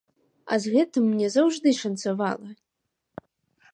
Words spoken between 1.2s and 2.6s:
заўжды шанцавала.